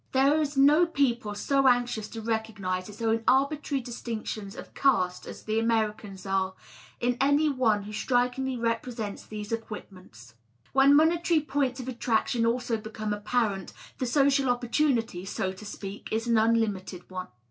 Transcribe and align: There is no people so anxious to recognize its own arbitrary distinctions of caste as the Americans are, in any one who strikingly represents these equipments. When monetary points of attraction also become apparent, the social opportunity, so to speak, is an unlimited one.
There 0.13 0.41
is 0.41 0.57
no 0.57 0.87
people 0.87 1.35
so 1.35 1.67
anxious 1.67 2.07
to 2.07 2.21
recognize 2.23 2.89
its 2.89 3.03
own 3.03 3.23
arbitrary 3.27 3.81
distinctions 3.81 4.55
of 4.55 4.73
caste 4.73 5.27
as 5.27 5.43
the 5.43 5.59
Americans 5.59 6.25
are, 6.25 6.55
in 6.99 7.17
any 7.21 7.49
one 7.49 7.83
who 7.83 7.93
strikingly 7.93 8.57
represents 8.57 9.23
these 9.23 9.51
equipments. 9.51 10.33
When 10.73 10.95
monetary 10.95 11.41
points 11.41 11.79
of 11.79 11.87
attraction 11.87 12.47
also 12.47 12.77
become 12.77 13.13
apparent, 13.13 13.73
the 13.99 14.07
social 14.07 14.49
opportunity, 14.49 15.23
so 15.23 15.53
to 15.53 15.65
speak, 15.67 16.09
is 16.11 16.25
an 16.25 16.35
unlimited 16.35 17.07
one. 17.07 17.27